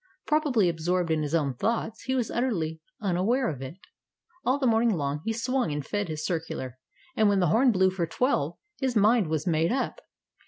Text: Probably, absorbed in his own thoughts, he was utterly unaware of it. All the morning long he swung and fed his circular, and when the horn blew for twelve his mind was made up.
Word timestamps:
Probably, 0.25 0.67
absorbed 0.67 1.11
in 1.11 1.21
his 1.21 1.35
own 1.35 1.53
thoughts, 1.53 2.05
he 2.05 2.15
was 2.15 2.31
utterly 2.31 2.81
unaware 3.03 3.47
of 3.47 3.61
it. 3.61 3.75
All 4.43 4.57
the 4.57 4.65
morning 4.65 4.97
long 4.97 5.21
he 5.25 5.31
swung 5.31 5.71
and 5.71 5.85
fed 5.85 6.07
his 6.09 6.25
circular, 6.25 6.79
and 7.15 7.29
when 7.29 7.39
the 7.39 7.49
horn 7.49 7.71
blew 7.71 7.91
for 7.91 8.07
twelve 8.07 8.57
his 8.79 8.95
mind 8.95 9.27
was 9.27 9.45
made 9.45 9.71
up. 9.71 10.01